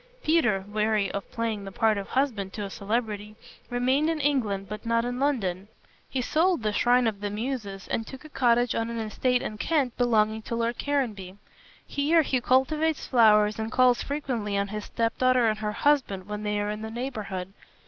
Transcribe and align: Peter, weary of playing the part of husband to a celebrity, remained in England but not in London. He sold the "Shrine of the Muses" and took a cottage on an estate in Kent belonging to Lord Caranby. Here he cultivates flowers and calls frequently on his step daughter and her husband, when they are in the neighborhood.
Peter, 0.23 0.65
weary 0.67 1.11
of 1.11 1.31
playing 1.31 1.63
the 1.63 1.71
part 1.71 1.95
of 1.95 2.07
husband 2.09 2.51
to 2.51 2.63
a 2.63 2.71
celebrity, 2.71 3.35
remained 3.69 4.09
in 4.09 4.19
England 4.19 4.67
but 4.67 4.83
not 4.83 5.05
in 5.05 5.19
London. 5.19 5.67
He 6.09 6.21
sold 6.23 6.63
the 6.63 6.73
"Shrine 6.73 7.05
of 7.05 7.21
the 7.21 7.29
Muses" 7.29 7.87
and 7.87 8.07
took 8.07 8.25
a 8.25 8.29
cottage 8.29 8.73
on 8.73 8.89
an 8.89 8.97
estate 8.97 9.43
in 9.43 9.59
Kent 9.59 9.95
belonging 9.97 10.41
to 10.41 10.55
Lord 10.55 10.79
Caranby. 10.79 11.37
Here 11.85 12.23
he 12.23 12.41
cultivates 12.41 13.05
flowers 13.05 13.59
and 13.59 13.71
calls 13.71 14.01
frequently 14.01 14.57
on 14.57 14.69
his 14.69 14.85
step 14.85 15.15
daughter 15.19 15.47
and 15.47 15.59
her 15.59 15.73
husband, 15.73 16.25
when 16.25 16.41
they 16.41 16.59
are 16.59 16.71
in 16.71 16.81
the 16.81 16.89
neighborhood. 16.89 17.53